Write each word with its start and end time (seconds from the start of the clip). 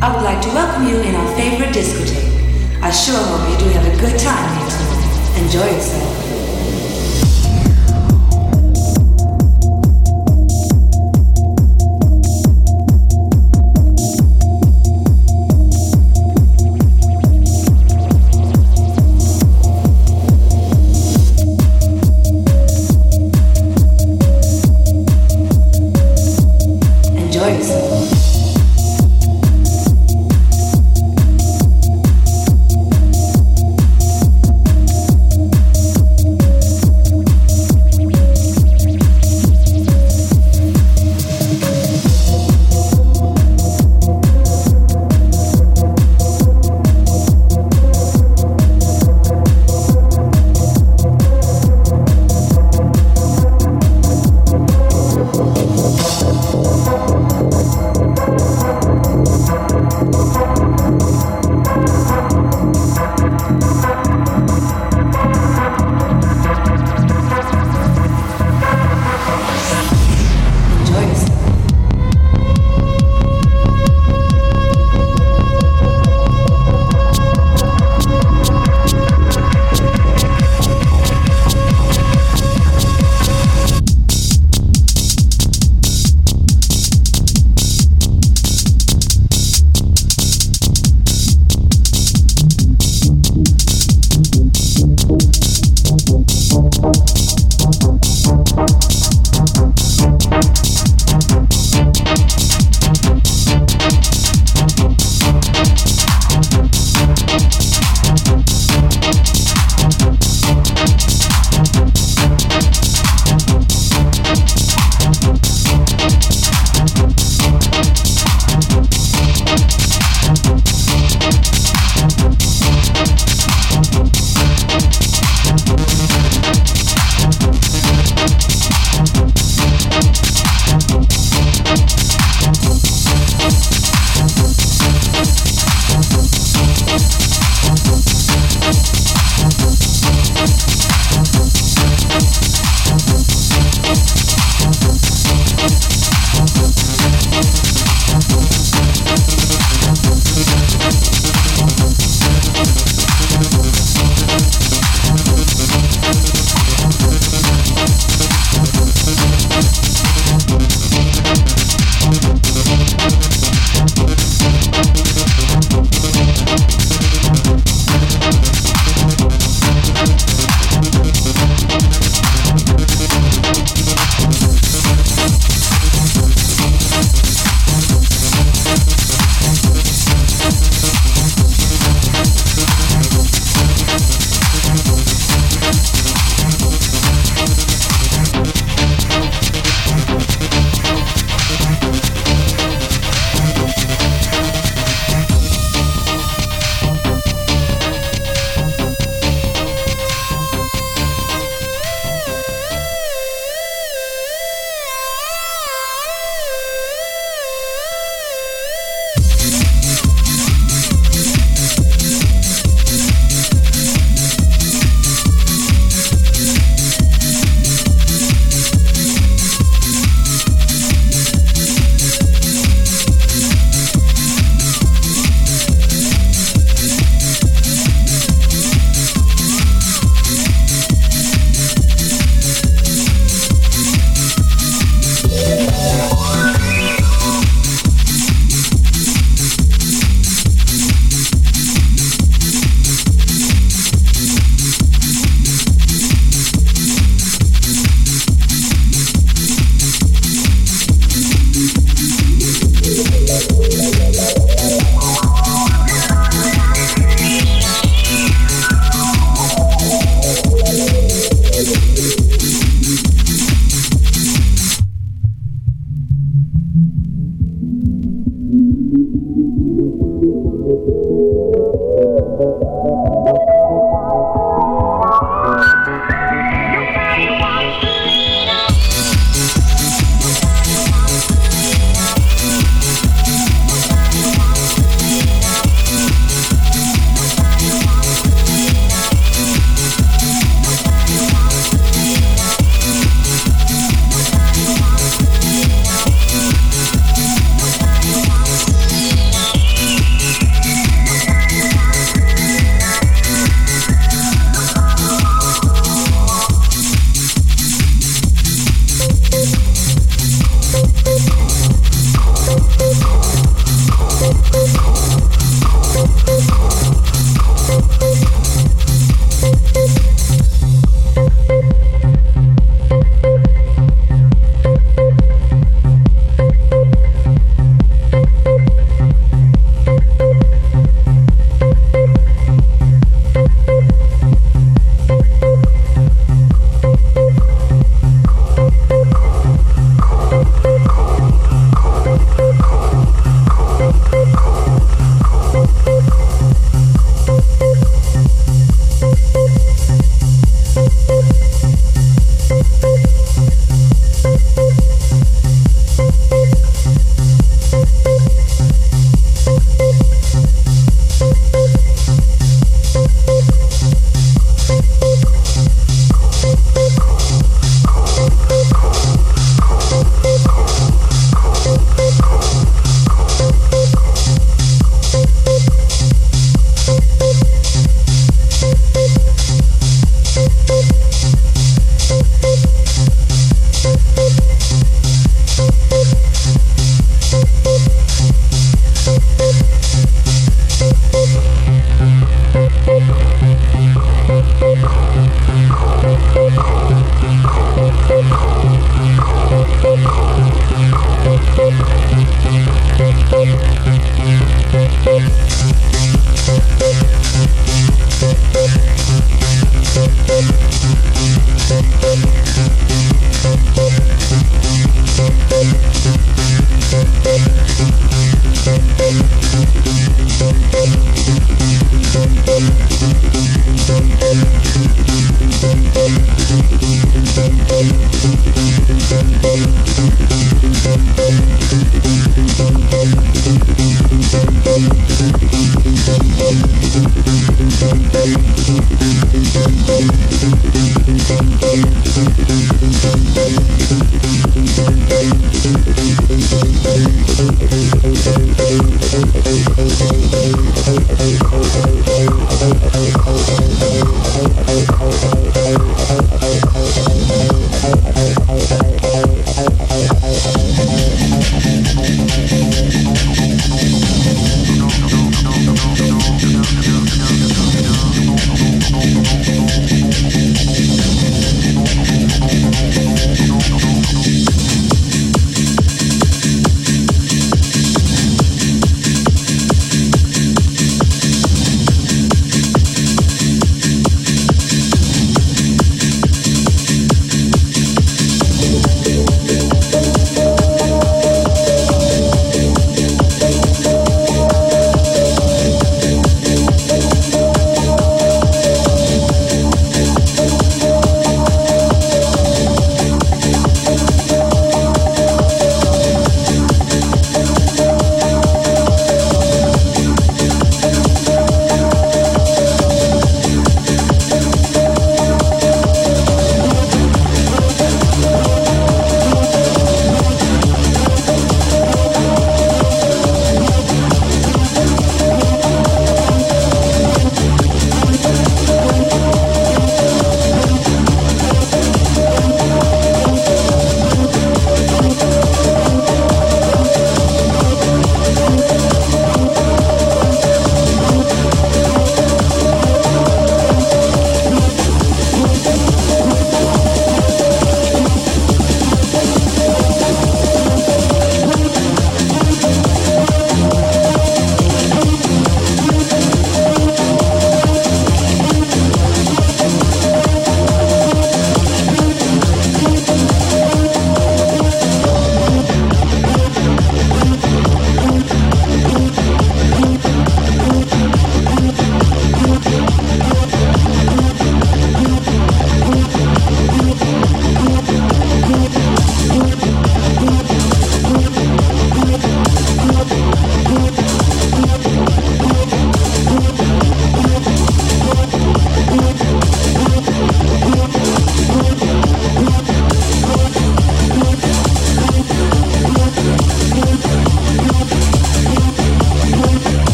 like 0.00 0.40
to 0.40 0.48
welcome 0.48 0.88
you 0.88 0.96
in 1.00 1.14
our 1.14 1.36
favorite 1.36 1.74
discotheque. 1.74 2.82
I 2.82 2.90
sure 2.90 3.16
hope 3.16 3.50
you 3.50 3.58
do 3.58 3.70
have 3.74 3.86
a 3.86 3.96
good 4.00 4.18
time 4.18 4.58
here 4.58 4.70
tonight. 4.70 5.42
Enjoy 5.42 5.66
yourself. 5.66 6.29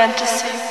Fantasy. 0.00 0.69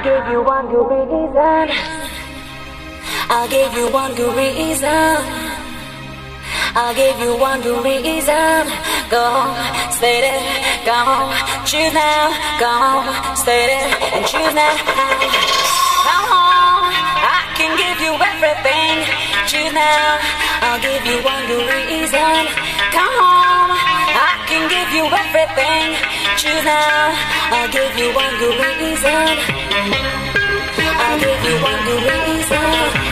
I'll 0.00 0.08
give 0.08 0.32
you 0.32 0.42
one 0.42 0.66
good 0.72 0.88
reason. 0.88 1.68
I'll 3.28 3.48
give 3.50 3.74
you 3.74 3.92
one 3.92 4.14
good 4.14 4.34
reason. 4.34 4.88
I'll 6.72 6.94
give 6.94 7.18
you 7.20 7.36
one 7.36 7.60
good 7.60 7.84
reason. 7.84 8.64
Go 9.10 9.20
on, 9.20 9.92
stay 9.92 10.24
there. 10.24 10.40
Go 10.86 10.92
on, 10.92 11.36
choose 11.66 11.92
now. 11.92 12.32
Go 12.58 12.64
on, 12.64 13.36
stay 13.36 13.66
there 13.68 13.92
and 14.16 14.24
choose 14.24 14.54
now. 14.56 14.72
Come 16.08 16.32
on, 16.32 16.88
I 17.20 17.52
can 17.60 17.76
give 17.76 18.00
you 18.00 18.16
everything. 18.16 19.04
Choose 19.52 19.74
now. 19.74 20.16
I'll 20.64 20.80
give 20.80 21.04
you 21.04 21.20
one 21.20 21.44
good 21.44 21.68
reason. 21.68 22.48
Come 22.96 23.20
on, 23.20 23.39
can 24.50 24.66
give 24.66 24.90
you 24.98 25.06
everything. 25.06 25.94
Choose 26.36 26.64
now. 26.64 27.14
I'll 27.54 27.70
give 27.70 27.94
you 27.96 28.10
one 28.12 28.34
good 28.42 28.58
reason. 28.58 29.38
I'll 31.02 31.20
give 31.20 31.40
you 31.46 31.56
one 31.62 31.80
good 31.86 32.02
reason. 32.02 33.09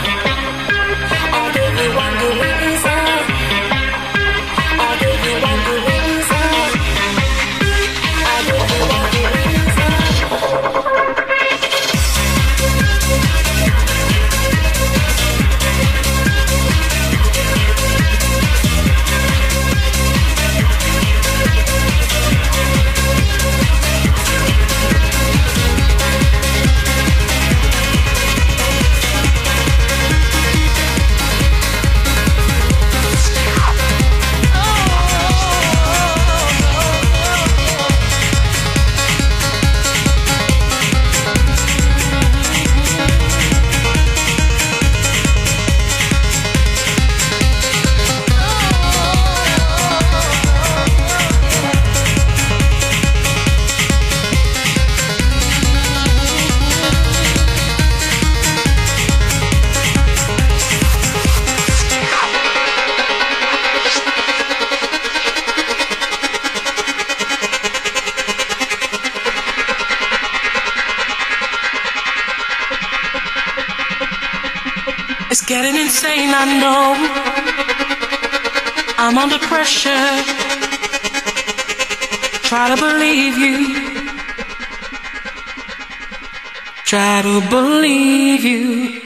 Try 87.18 87.40
to 87.40 87.50
believe 87.50 88.44
you. 88.44 88.97